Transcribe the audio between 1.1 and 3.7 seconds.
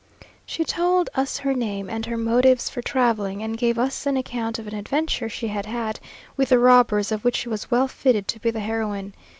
us her name, and her motives for travelling, and